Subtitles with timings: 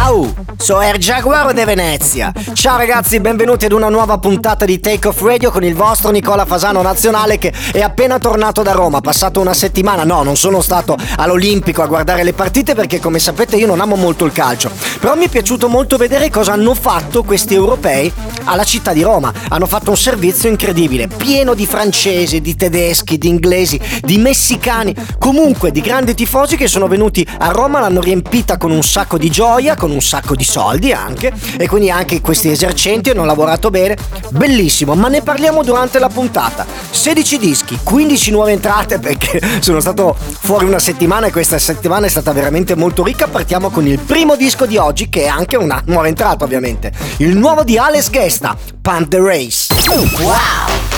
[0.00, 2.32] Au, so Air Jaguaro de Venezia.
[2.54, 6.44] Ciao ragazzi, benvenuti ad una nuova puntata di Take Off Radio con il vostro Nicola
[6.46, 9.00] Fasano nazionale che è appena tornato da Roma.
[9.00, 13.56] Passato una settimana, no, non sono stato all'Olimpico a guardare le partite perché come sapete
[13.56, 14.70] io non amo molto il calcio.
[15.00, 18.12] Però mi è piaciuto molto vedere cosa hanno fatto questi europei
[18.44, 19.32] alla città di Roma.
[19.48, 25.72] Hanno fatto un servizio incredibile, pieno di francesi, di tedeschi, di inglesi, di messicani Comunque
[25.72, 29.74] di grandi tifosi che sono venuti a Roma, l'hanno riempita con un sacco di gioia,
[29.74, 33.96] con un sacco di soldi anche e quindi anche questi esercenti hanno lavorato bene.
[34.30, 36.66] Bellissimo, ma ne parliamo durante la puntata.
[36.90, 42.10] 16 dischi, 15 nuove entrate perché sono stato fuori una settimana e questa settimana è
[42.10, 43.26] stata veramente molto ricca.
[43.28, 46.92] Partiamo con il primo disco di oggi che è anche una nuova entrata ovviamente.
[47.18, 49.74] Il nuovo di Alex Gesta, Pump the Race.
[50.22, 50.97] Wow!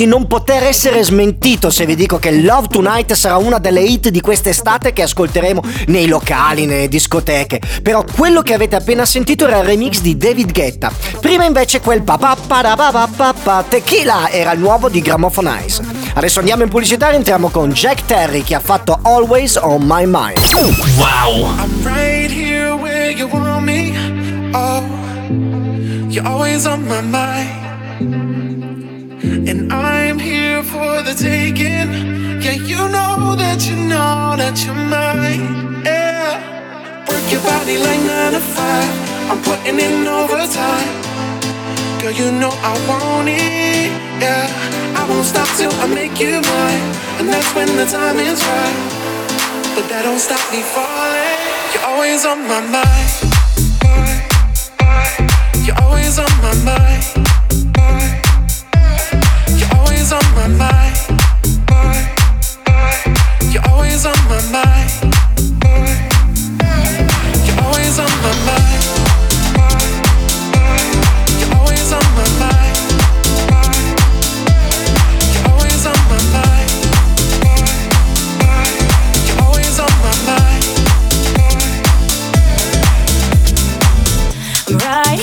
[0.00, 4.08] Di non poter essere smentito se vi dico che Love Tonight sarà una delle hit
[4.08, 7.60] di quest'estate che ascolteremo nei locali, nelle discoteche.
[7.82, 10.90] Però quello che avete appena sentito era il remix di David Guetta.
[11.20, 14.88] Prima invece quel pa pa pa da pa pa pa pa tequila era il nuovo
[14.88, 15.82] di Gramophone Eyes.
[16.14, 20.06] Adesso andiamo in pubblicità e entriamo con Jack Terry che ha fatto Always on My
[20.06, 20.38] Mind.
[21.58, 23.92] I'm right here where you want me.
[24.54, 24.82] Oh,
[26.08, 27.59] you're always on my mind.
[30.10, 32.42] I'm here for the taking.
[32.42, 35.86] Yeah, you know that you know that you're mine.
[35.86, 36.34] Yeah.
[37.06, 38.90] Work your body like nine to five.
[39.30, 40.90] I'm putting in overtime.
[42.02, 43.94] Girl, you know I want it.
[44.18, 44.50] Yeah.
[44.98, 46.86] I won't stop till I make you mine.
[47.22, 48.78] And that's when the time is right.
[49.78, 51.38] But that don't stop me falling.
[51.70, 53.10] You're always on my mind.
[55.62, 56.50] You're always on my.
[56.66, 57.29] Mind.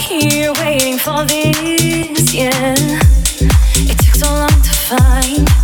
[0.07, 3.26] Here waiting for this, yeah.
[4.87, 5.57] Time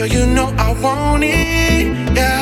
[0.00, 2.40] Girl, you know I won't eat Yeah,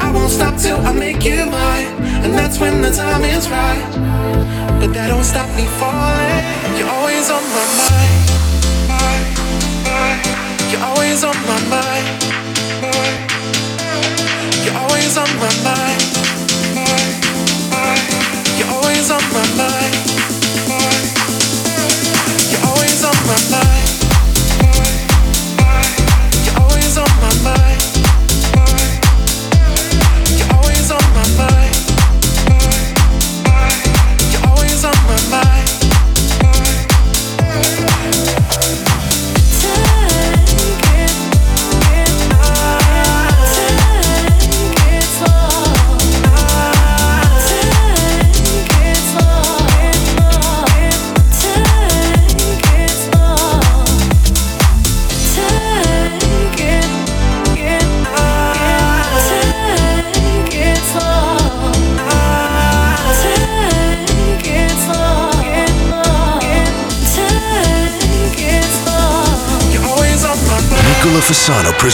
[0.00, 1.90] I won't stop till I make it light
[2.22, 3.82] And that's when the time is right.
[4.78, 6.78] But that don't stop me falling.
[6.78, 8.09] You're always on my mind,
[11.50, 12.06] my mind.
[14.64, 16.02] You're always on my mind.
[18.56, 19.94] You're always on my mind.
[22.50, 23.59] You're always on my mind,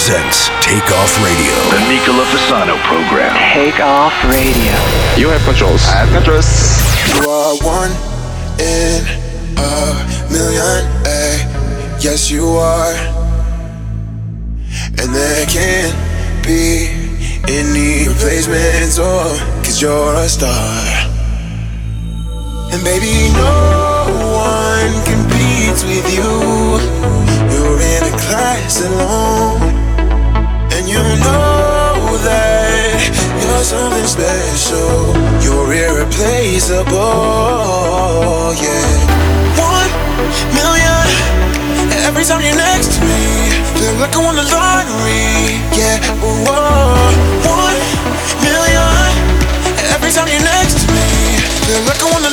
[0.07, 1.51] presents Take Off Radio.
[1.75, 3.35] The Nicola Fasano program.
[3.53, 4.75] Take off radio.
[5.19, 5.83] You have controls.
[5.83, 6.47] I have controls.
[7.11, 7.91] You are one
[8.63, 9.03] in
[9.59, 11.99] a million, ay.
[11.99, 12.95] Yes, you are.
[15.03, 15.99] And there can't
[16.47, 16.87] be
[17.51, 19.35] any replacements, oh,
[19.65, 20.87] cause you're a star.
[22.71, 24.07] And baby, no
[24.39, 26.31] one competes with you.
[27.51, 29.65] You're in a class alone.
[31.15, 32.99] Know that
[33.43, 35.15] you're something special.
[35.45, 36.91] You're irreplaceable,
[38.59, 38.99] yeah.
[39.55, 39.91] One
[40.51, 41.07] million
[42.09, 43.23] every time you're next to me.
[43.79, 46.03] Feel like I won the lottery, yeah.
[46.19, 47.07] Whoa.
[47.47, 47.79] One
[48.43, 49.15] million
[49.95, 51.07] every time you're next to me.
[51.67, 52.25] Feel like I won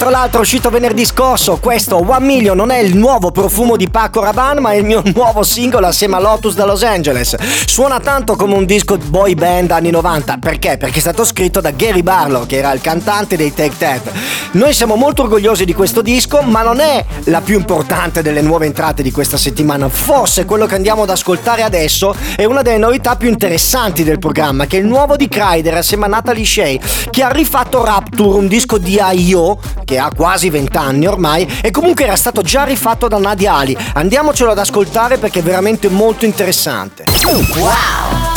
[0.00, 3.90] novità dietro l'altra uscito venerdì scorso, questo One Million non è il nuovo profumo di
[3.90, 7.36] Paco Rabanne ma è il mio nuovo singolo assieme a Lotus da Los Angeles.
[7.66, 10.78] Suona tanto come un disco boy band anni 90, perché?
[10.78, 14.12] Perché è stato scritto da Gary Barlow che era il cantante dei Take That.
[14.52, 18.66] Noi siamo molto orgogliosi di questo disco ma non è la più importante delle nuove
[18.66, 23.16] entrate di questa settimana, forse quello che andiamo ad ascoltare adesso è una delle novità
[23.16, 26.78] più interessanti del programma che è il nuovo di Kryder assieme a Natalie Shea
[27.10, 29.58] che ha rifatto Rapture, un disco di I.O.
[29.90, 33.76] che ha quasi 20 anni ormai e comunque era stato già rifatto da Nadia Ali.
[33.94, 37.06] Andiamocelo ad ascoltare perché è veramente molto interessante.
[37.24, 38.29] Wow.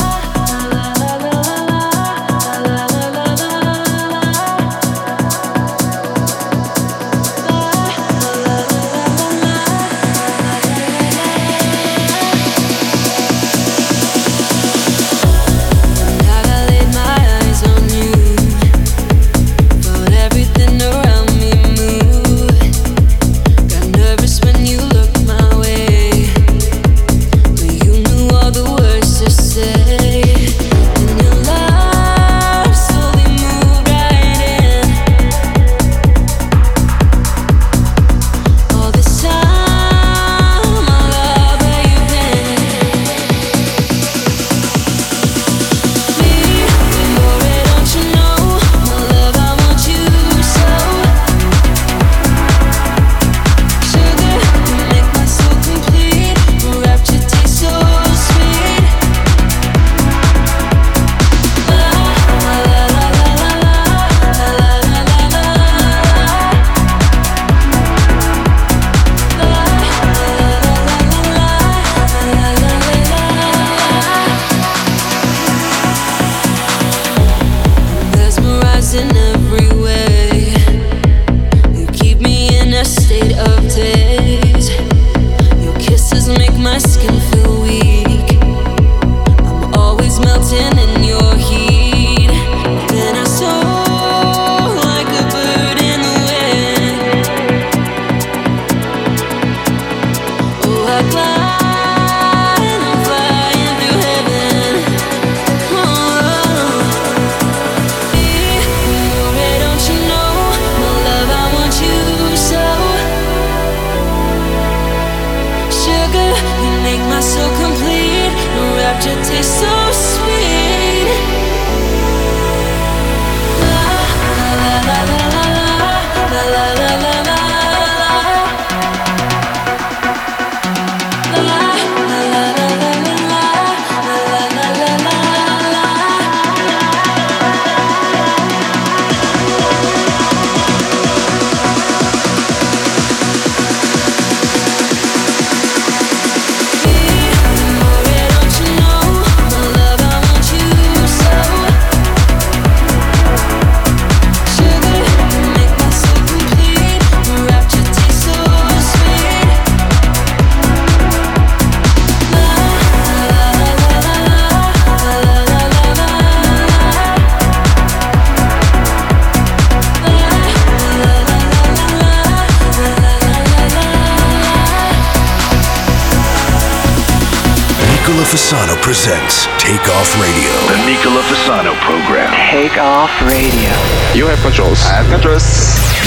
[180.04, 180.52] Off Radio.
[180.68, 182.28] The Nicola Fasano program.
[182.52, 183.72] Take Off Radio.
[184.14, 184.84] You have controls.
[184.84, 185.48] I have controls.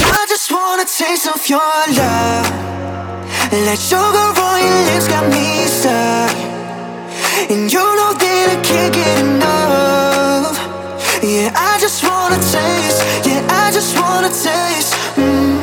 [0.05, 2.45] I just want a taste of your love.
[3.65, 6.29] Like sugar on your lips got me stuck.
[7.49, 10.53] And you know that I can't get enough.
[11.25, 13.01] Yeah, I just wanna taste.
[13.25, 14.93] Yeah, I just wanna taste.
[15.17, 15.57] Mm,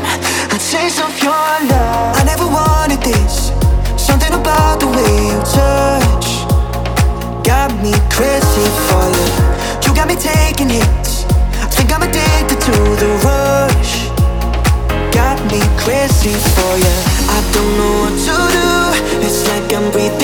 [0.50, 2.18] a taste of your love.
[2.18, 3.54] I never wanted this.
[3.96, 6.03] Something about the way you touch
[7.68, 9.26] got me crazy for you.
[9.84, 11.24] You got me taking hits.
[11.64, 13.94] I think I'm addicted to the rush.
[15.14, 16.94] Got me crazy for you.
[17.36, 19.24] I don't know what to do.
[19.24, 20.23] It's like I'm breathing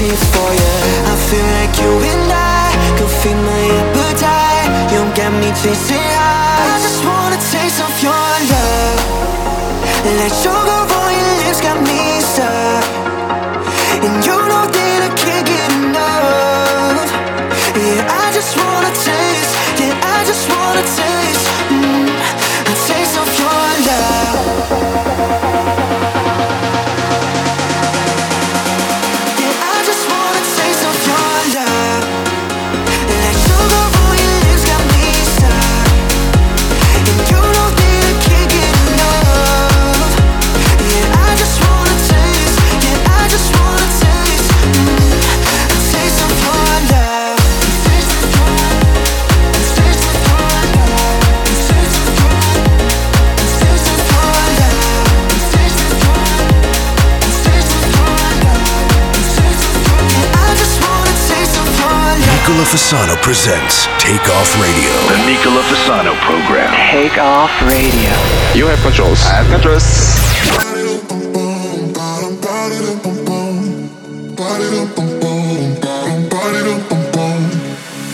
[0.00, 0.72] crazy for you.
[1.12, 4.68] I feel like you and I could feed my appetite.
[4.92, 6.56] You got me chasing high.
[6.64, 9.00] I just wanna taste of your love.
[10.20, 11.99] Like sugar on your lips got me
[62.70, 64.94] Fasano presents Take Off Radio.
[65.10, 66.70] The Nicola Fasano program.
[66.92, 68.14] Take Off Radio.
[68.54, 69.18] You have controls.
[69.26, 69.82] I have controls.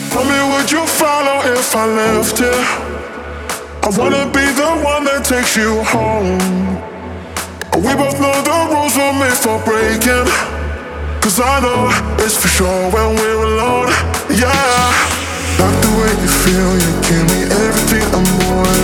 [0.09, 2.49] Tell me, would you follow if I left you?
[3.85, 6.39] I wanna be the one that takes you home.
[7.77, 10.25] We both know the rules were made for breaking.
[11.21, 14.16] Cause I know it's for sure when we're alone.
[16.47, 18.79] Feel, you give me everything and more.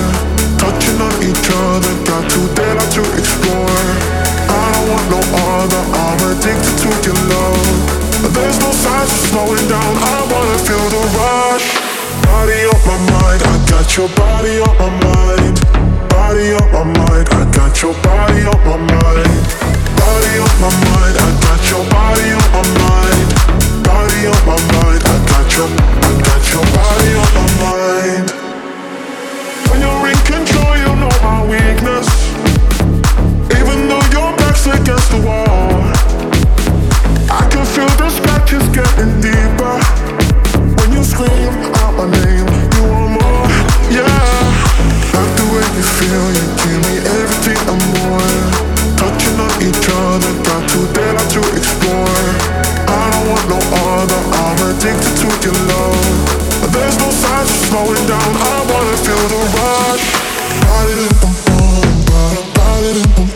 [0.60, 3.84] Touching on each other, got too dead to explore.
[4.52, 5.22] I don't want no
[5.56, 7.64] other, I'm addicted to your love.
[8.36, 11.68] There's no signs of slowing down, I wanna feel the rush.
[12.28, 15.56] Body on my mind, I got your body on my mind.
[16.12, 19.36] Body on my mind, I got your body on my mind.
[20.00, 23.63] Body on my mind, I got your body on my mind.
[23.84, 28.28] Body on my mind, I got your, I got your body on my mind.
[29.70, 32.08] When you're in control, you know my weakness.
[33.52, 35.84] Even though your back's against the wall,
[37.28, 39.76] I can feel the scratches getting deeper.
[40.80, 41.52] When you scream
[41.84, 43.48] out my name, you want more,
[43.92, 44.08] yeah.
[45.12, 48.32] Like the way you feel, you give me everything and more.
[48.96, 52.13] Touching on each other, got too dead ritorno
[53.50, 54.22] no other.
[54.44, 56.72] I'm addicted to your love.
[56.72, 58.32] There's no signs of slowing down.
[58.36, 60.06] I wanna feel the rush.
[60.68, 63.33] Body, body, body, body, body, body.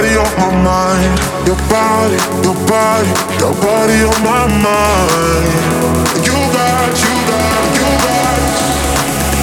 [0.00, 1.20] body on my mind.
[1.46, 5.50] Your body, your body, your body on my mind.
[6.24, 8.38] You got, you got, you got.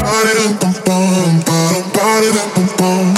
[0.01, 3.16] Body, bum, bum, bum, body, bum, bum.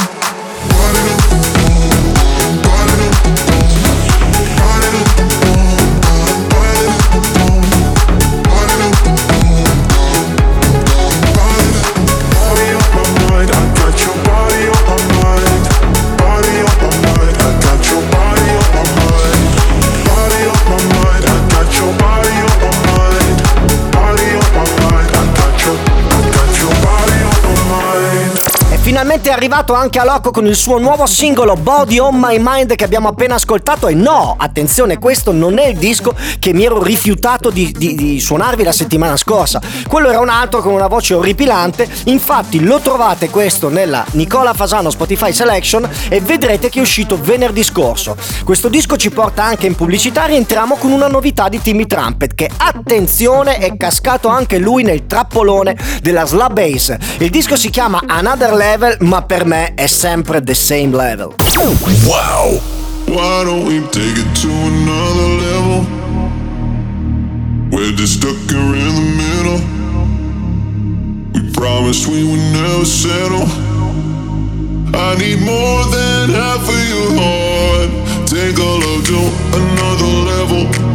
[29.30, 32.84] è arrivato anche a Loco con il suo nuovo singolo Body on My Mind che
[32.84, 33.88] abbiamo appena ascoltato.
[33.88, 38.20] E no, attenzione, questo non è il disco che mi ero rifiutato di, di, di
[38.20, 39.62] suonarvi la settimana scorsa.
[39.88, 41.88] Quello era un altro con una voce orripilante.
[42.06, 47.64] Infatti, lo trovate questo nella Nicola Fasano Spotify Selection e vedrete che è uscito venerdì
[47.64, 48.16] scorso.
[48.44, 50.26] Questo disco ci porta anche in pubblicità.
[50.26, 55.78] Rientriamo con una novità di Timmy Trumpet che, attenzione, è cascato anche lui nel trappolone
[56.02, 56.96] della slab bass.
[57.20, 61.36] Il disco si chiama Another Level, ma ma per me è sempre the same level.
[62.06, 62.60] Wow!
[63.08, 65.86] Why don't we take it to another level?
[67.70, 69.60] We're just stuck here in the middle.
[71.34, 73.48] We promised we would never settle.
[74.94, 77.90] I need more than half of your heart.
[78.26, 79.20] Take a of to
[79.58, 80.89] another level.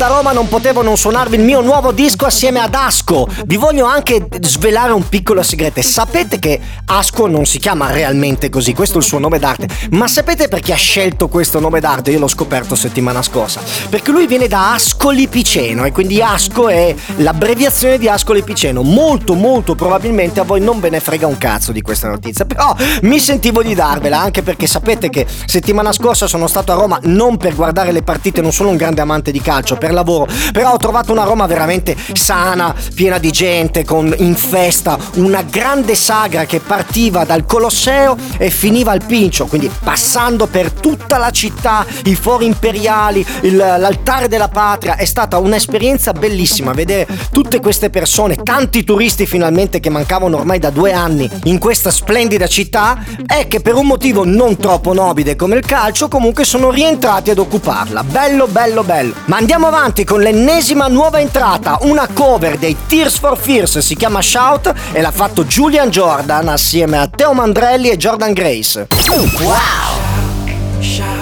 [0.00, 3.28] Da Roma non potevo non suonarvi il mio nuovo disco assieme ad Asco.
[3.44, 5.82] Vi voglio anche svelare un piccolo segreto.
[5.82, 9.68] Sapete che Asco non si chiama realmente così, questo è il suo nome d'arte.
[9.90, 12.12] Ma sapete perché ha scelto questo nome d'arte?
[12.12, 13.60] Io l'ho scoperto settimana scorsa.
[13.90, 18.80] Perché lui viene da Ascoli Piceno e quindi Asco è l'abbreviazione di Ascoli Piceno.
[18.80, 22.46] Molto, molto probabilmente a voi non ve ne frega un cazzo di questa notizia.
[22.46, 26.98] Però mi sentivo di darvela anche perché sapete che settimana scorsa sono stato a Roma
[27.02, 30.72] non per guardare le partite, non sono un grande amante di calcio, per lavoro, però
[30.72, 36.44] ho trovato una Roma veramente sana, piena di gente, con in festa, una grande sagra
[36.44, 42.14] che partiva dal Colosseo e finiva al Pincio, quindi passando per tutta la città, i
[42.14, 48.84] fori imperiali, il, l'altare della patria, è stata un'esperienza bellissima vedere tutte queste persone, tanti
[48.84, 53.74] turisti finalmente che mancavano ormai da due anni in questa splendida città e che per
[53.74, 58.04] un motivo non troppo nobile come il calcio comunque sono rientrati ad occuparla.
[58.04, 59.14] Bello, bello, bello.
[59.26, 64.20] Ma andiamo avanti con l'ennesima nuova entrata, una cover dei Tears for Fears, si chiama
[64.20, 68.88] Shout e l'ha fatto Julian Jordan assieme a Teo Mandrelli e Jordan Grace.
[69.40, 71.19] Wow!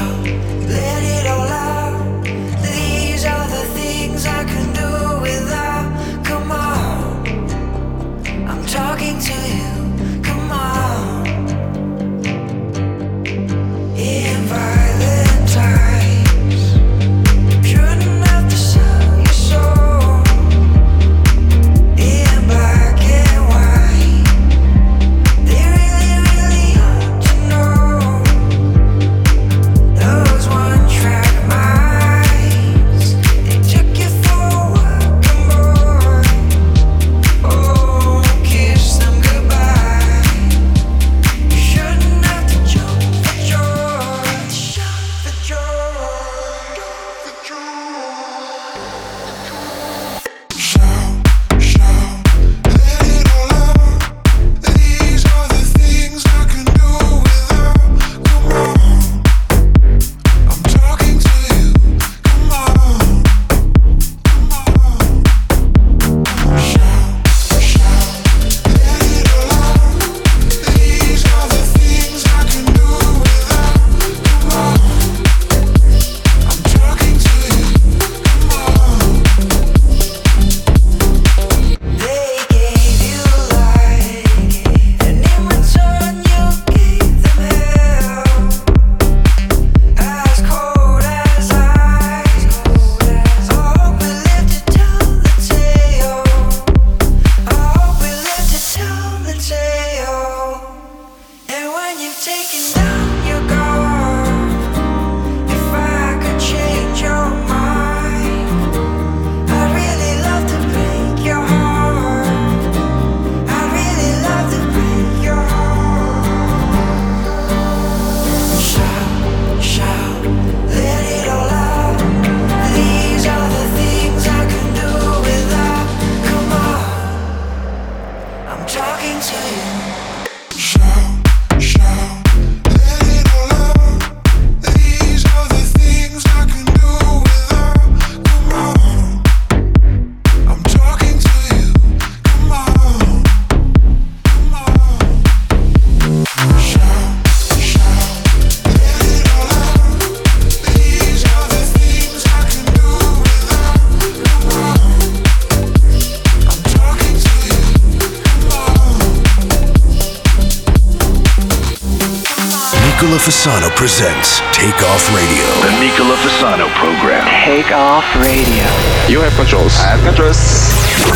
[163.88, 165.48] Presents Take Off Radio.
[165.64, 167.24] The Nicola Fasano program.
[167.48, 168.68] Take Off Radio.
[169.08, 169.72] You have controls.
[169.80, 170.36] I have controls.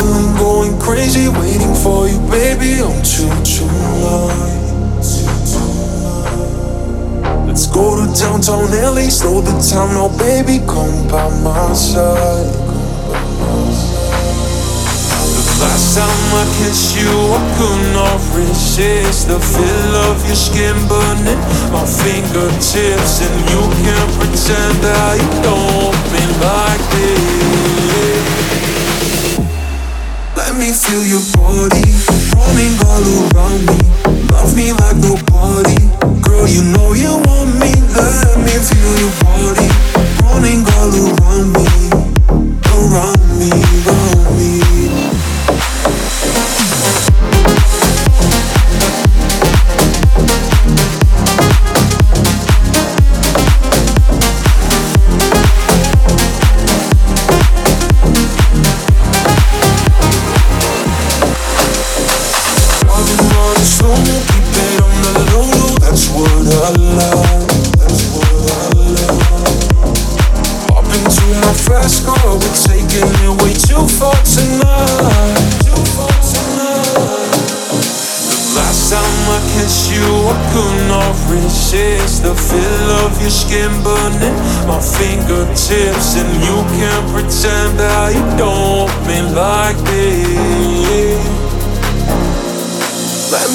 [0.01, 3.29] I'm going crazy waiting for you, baby, on two
[4.01, 5.21] lights.
[7.47, 12.62] Let's go to downtown LA, slow the time now, baby, come by my side.
[15.63, 21.39] Last time I kissed you, I could not resist the feel of your skin burning
[21.71, 28.43] my fingertips, and you can't pretend that you don't me like this.
[30.35, 31.87] Let me feel your body
[32.35, 33.79] running all around me.
[34.35, 35.79] Love me like nobody,
[36.27, 36.47] girl.
[36.51, 37.71] You know you want me.
[37.95, 39.71] Let me feel your body
[40.27, 41.67] running all around me,
[42.67, 43.51] around me,
[43.87, 44.72] around me.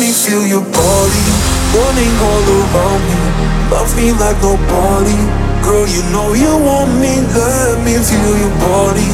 [0.08, 1.24] me feel your body
[1.76, 3.20] Burning all around me
[3.68, 5.20] Love me like nobody.
[5.60, 7.20] Girl, you know you want me.
[7.36, 9.10] Let me feel your body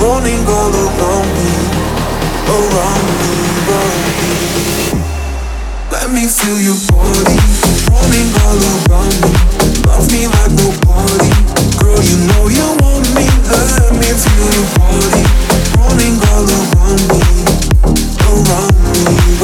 [0.00, 1.52] Running all around me.
[2.48, 4.32] Around me, around me.
[5.92, 7.36] Let me feel your body
[7.92, 9.32] Running all around me.
[9.84, 11.30] Love me like nobody.
[11.76, 13.28] Girl, you know you want me.
[13.52, 15.24] Let me feel your body
[15.76, 17.20] Running all around me.
[18.24, 19.37] Around me.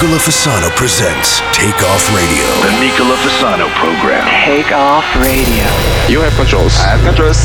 [0.00, 2.46] Fasano presents Take Off Radio.
[2.62, 4.24] The Nicola Fasano program.
[4.46, 5.66] Take Off Radio.
[6.08, 6.74] You have controls.
[6.78, 7.36] I have controls.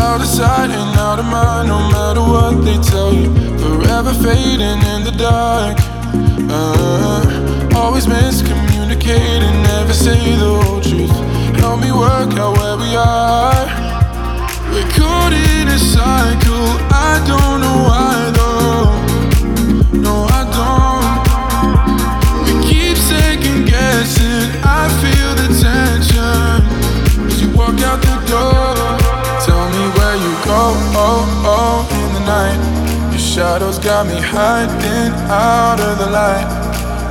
[0.00, 3.28] Out of sight and out of mind, no matter what they tell you.
[3.58, 5.76] Forever fading in the dark.
[6.48, 11.10] Uh, always miscommunicating, never say the whole truth.
[11.60, 13.79] Help me work out where we are.
[14.72, 16.78] We're caught in a cycle.
[16.94, 18.86] I don't know why though.
[19.98, 21.18] No, I don't.
[22.46, 24.46] We keep second guessing.
[24.62, 26.62] I feel the tension
[27.26, 28.78] as you walk out the door.
[29.44, 30.62] Tell me where you go.
[30.94, 32.60] Oh, oh, in the night.
[33.10, 36.46] Your shadows got me hiding out of the light.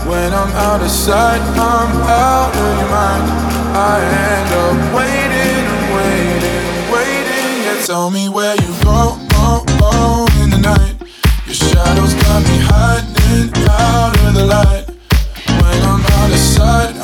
[0.08, 3.26] When I'm out of sight, I'm out of your mind.
[3.76, 5.29] I end up waiting
[7.90, 10.94] tell me where you go, oh, oh, in the night.
[11.48, 14.86] Your shadows got me hiding out of the light.
[15.48, 16.99] When I'm out of sight,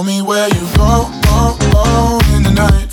[0.00, 1.10] Tell me where you go.
[1.28, 2.88] Oh, oh, in the night.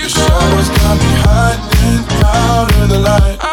[0.00, 3.51] Your shadows got me hiding out of the light.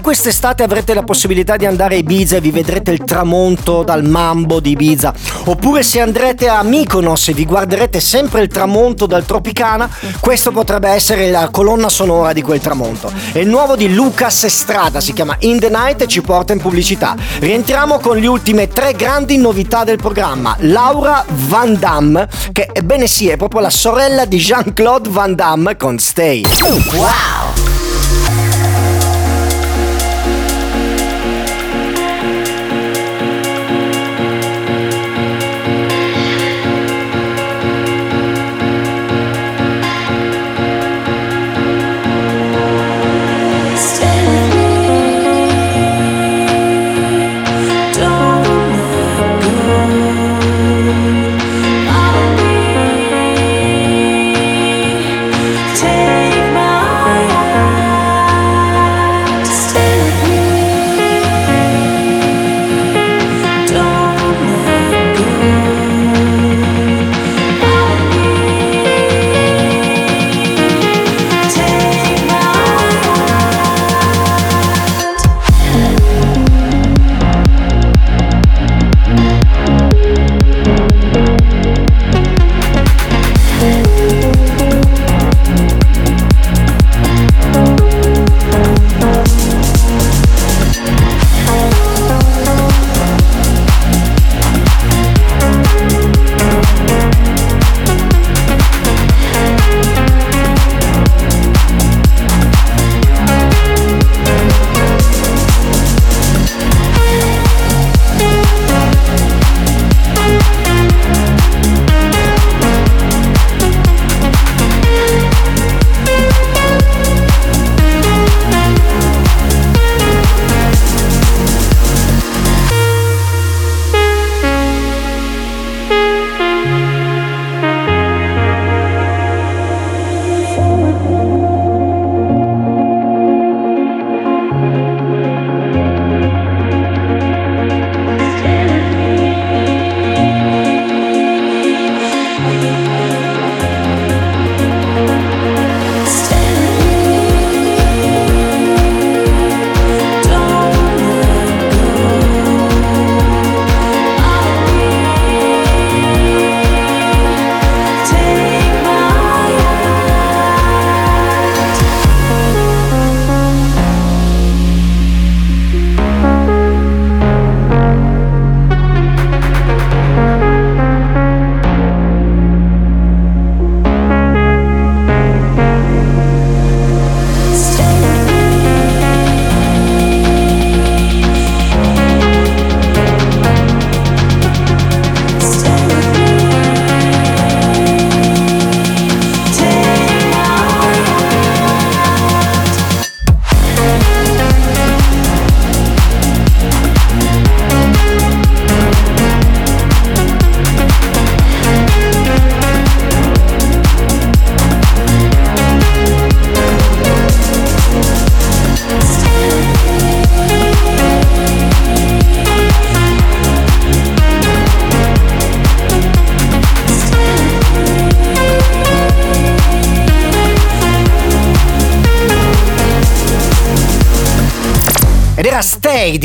[0.00, 4.58] Quest'estate avrete la possibilità di andare a Ibiza e vi vedrete il tramonto dal mambo
[4.58, 9.88] di Ibiza, oppure se andrete a Mykonos e vi guarderete sempre il tramonto dal Tropicana,
[10.18, 13.12] questo potrebbe essere la colonna sonora di quel tramonto.
[13.32, 16.60] È il nuovo di Lucas Estrada, si chiama In the Night e ci porta in
[16.60, 17.14] pubblicità.
[17.38, 20.56] Rientriamo con le ultime tre grandi novità del programma.
[20.60, 25.98] Laura Van Damme, che ebbene sì, è proprio la sorella di Jean-Claude Van Damme con
[25.98, 26.44] Stay.
[26.92, 27.69] Wow!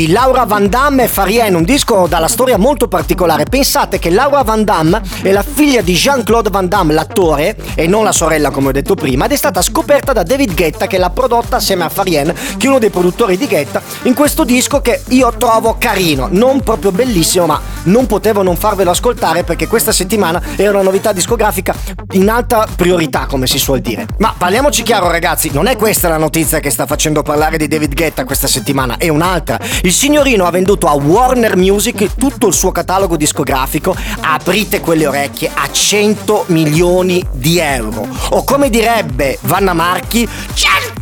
[0.08, 3.44] Laura Van Damme e Farien, un disco dalla storia molto particolare.
[3.44, 8.04] Pensate che Laura Van Damme è la figlia di Jean-Claude Van Damme, l'attore, e non
[8.04, 11.10] la sorella come ho detto prima, ed è stata scoperta da David Guetta che l'ha
[11.10, 15.02] prodotta assieme a Farien, che è uno dei produttori di Guetta, in questo disco che
[15.08, 20.40] io trovo carino, non proprio bellissimo, ma non potevo non farvelo ascoltare perché questa settimana
[20.56, 21.74] era una novità discografica
[22.12, 24.06] in alta priorità, come si suol dire.
[24.18, 27.94] Ma parliamoci chiaro ragazzi, non è questa la notizia che sta facendo parlare di David
[27.94, 29.58] Guetta questa settimana, è un'altra.
[29.82, 35.50] Il signorino ha venduto a Warner Music tutto il suo catalogo discografico, aprite quelle orecchie,
[35.52, 38.06] a 100 milioni di euro.
[38.30, 40.94] O come direbbe Vanna Marchi, 100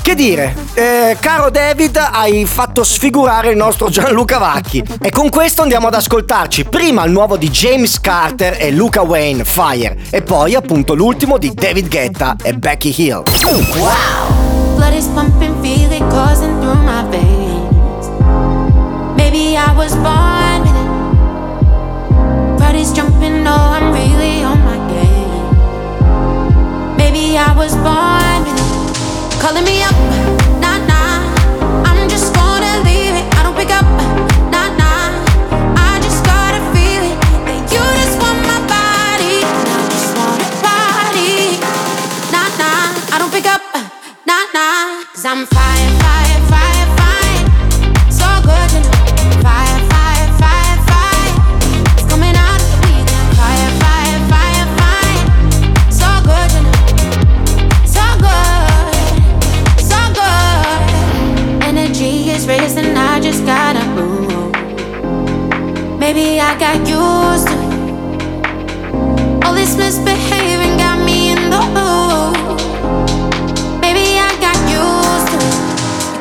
[0.00, 4.80] che dire, eh, caro David, hai fatto sfigurare il nostro Gianluca Vacchi.
[5.02, 9.44] E con questo andiamo ad ascoltarci prima il nuovo di James Carter e Luca Wayne,
[9.44, 13.24] Fire, e poi appunto l'ultimo di David Guetta e Becky Hill.
[13.76, 14.46] Wow!
[19.76, 20.86] Was born with it.
[22.94, 25.56] Jumping, no, I'm really on my game.
[26.96, 29.40] Maybe I was born with it.
[29.40, 29.94] calling me up.
[30.62, 31.20] Nah, nah.
[31.84, 33.26] I'm just gonna leave it.
[33.36, 33.84] I don't pick up.
[34.52, 35.12] Nah, nah.
[35.76, 36.60] I just gotta.
[37.44, 39.44] That you just want my body.
[39.92, 40.48] Just wanna.
[42.32, 43.14] Nah, nah.
[43.14, 43.60] I don't pick up.
[44.24, 45.04] Nah, nah.
[45.12, 45.92] Cause I'm fine,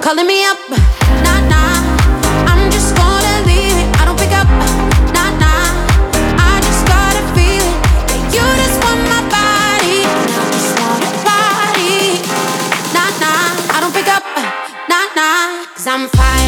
[0.05, 0.59] calling me up,
[1.25, 1.81] nah nah.
[2.45, 3.89] I'm just gonna leave it.
[3.97, 4.45] I don't pick up,
[5.17, 5.65] nah nah.
[6.37, 7.79] I just gotta feel it.
[8.13, 10.05] That you just want my body.
[10.05, 12.21] I just wanna party.
[12.93, 13.73] Nah nah.
[13.73, 14.21] I don't pick up,
[14.85, 15.65] nah nah.
[15.73, 16.44] Cause I'm fine,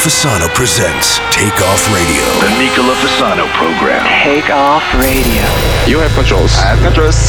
[0.00, 2.24] Fasano presents Take Off Radio.
[2.40, 4.00] The Nicola Fasano program.
[4.24, 5.44] Take off radio.
[5.86, 6.56] You have controls.
[6.56, 7.20] I have controls.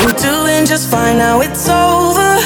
[0.00, 2.40] I'm doing just fine now, it's over.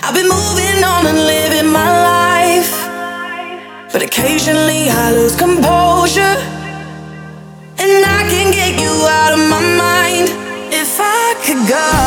[0.00, 2.72] I've been moving on and living my life.
[3.92, 6.40] But occasionally I lose composure.
[7.76, 10.32] And I can get you out of my mind.
[10.72, 11.99] If I could go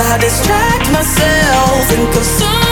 [0.00, 2.67] I distract myself, think of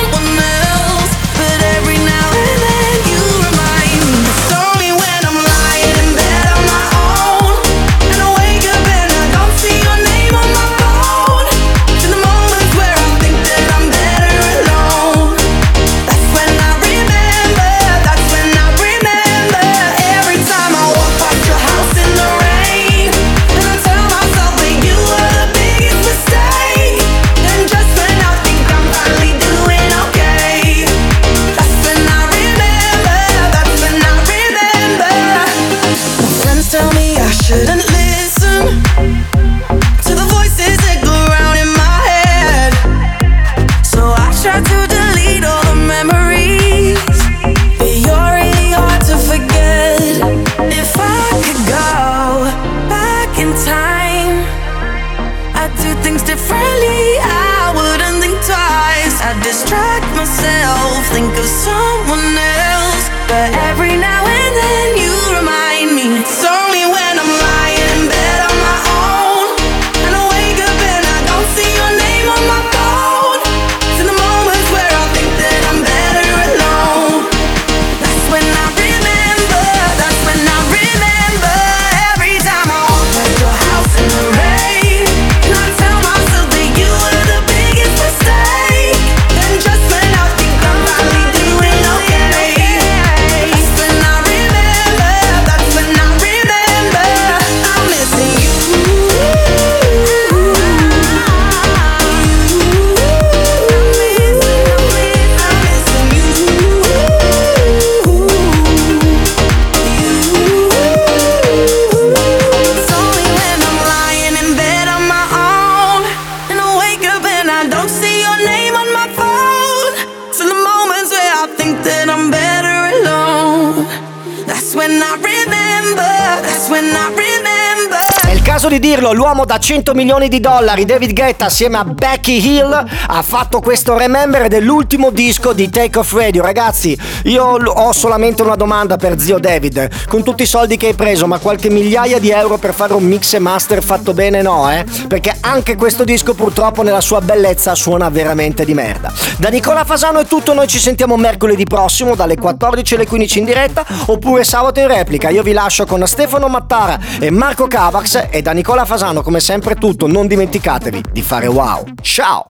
[129.07, 132.73] dirlo, l'uomo da 100 milioni di dollari, David Guetta, assieme a Becky Hill,
[133.07, 136.43] ha fatto questo Remember dell'ultimo disco di Take Off Radio.
[136.43, 140.07] Ragazzi, io ho solamente una domanda per zio David.
[140.09, 143.05] Con tutti i soldi che hai preso, ma qualche migliaia di euro per fare un
[143.05, 144.85] mix e master fatto bene no, eh?
[145.09, 149.12] Perché anche questo disco purtroppo nella sua bellezza suona veramente di merda.
[149.39, 153.45] Da Nicola Fasano è tutto, noi ci sentiamo mercoledì prossimo dalle 14 alle 15 in
[153.45, 155.29] diretta oppure sabato in replica.
[155.29, 159.74] Io vi lascio con Stefano Mattara e Marco Cavax e da Nicola Fasano come sempre
[159.74, 161.85] tutto, non dimenticatevi di fare wow.
[162.01, 162.45] Ciao!